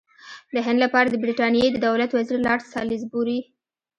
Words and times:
د 0.53 0.55
هند 0.65 0.79
لپاره 0.85 1.07
د 1.09 1.15
برټانیې 1.23 1.67
د 1.71 1.77
دولت 1.87 2.09
وزیر 2.17 2.39
لارډ 2.45 2.63
سالیزبوري. 2.73 3.39